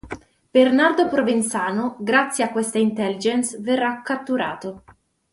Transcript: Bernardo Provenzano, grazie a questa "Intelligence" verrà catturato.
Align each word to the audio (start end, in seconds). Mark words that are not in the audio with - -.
Bernardo 0.49 1.07
Provenzano, 1.07 1.95
grazie 1.99 2.43
a 2.43 2.51
questa 2.51 2.79
"Intelligence" 2.79 3.59
verrà 3.59 4.01
catturato. 4.03 4.83